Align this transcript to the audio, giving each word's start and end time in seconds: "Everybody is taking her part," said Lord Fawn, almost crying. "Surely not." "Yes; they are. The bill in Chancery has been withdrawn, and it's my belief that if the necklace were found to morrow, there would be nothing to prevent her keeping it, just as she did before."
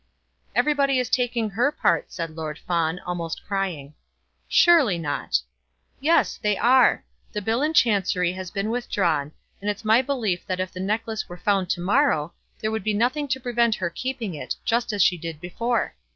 "Everybody 0.55 0.97
is 0.97 1.11
taking 1.11 1.51
her 1.51 1.71
part," 1.71 2.11
said 2.11 2.31
Lord 2.35 2.57
Fawn, 2.57 2.97
almost 3.05 3.43
crying. 3.45 3.93
"Surely 4.47 4.97
not." 4.97 5.39
"Yes; 5.99 6.39
they 6.41 6.57
are. 6.57 7.03
The 7.33 7.41
bill 7.43 7.61
in 7.61 7.75
Chancery 7.75 8.31
has 8.33 8.49
been 8.49 8.71
withdrawn, 8.71 9.31
and 9.61 9.69
it's 9.69 9.85
my 9.85 10.01
belief 10.01 10.43
that 10.47 10.59
if 10.59 10.71
the 10.71 10.79
necklace 10.79 11.29
were 11.29 11.37
found 11.37 11.69
to 11.69 11.81
morrow, 11.81 12.33
there 12.59 12.71
would 12.71 12.83
be 12.83 12.95
nothing 12.95 13.27
to 13.27 13.39
prevent 13.39 13.75
her 13.75 13.91
keeping 13.91 14.33
it, 14.33 14.55
just 14.65 14.91
as 14.91 15.03
she 15.03 15.19
did 15.19 15.39
before." 15.39 15.93